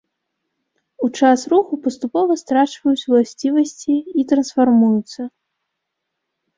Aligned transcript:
У 1.07 1.09
час 1.19 1.39
руху 1.51 1.73
паступова 1.85 2.39
страчваюць 2.43 3.07
уласцівасці 3.13 3.93
і 4.19 4.29
трансфармуюцца. 4.35 5.21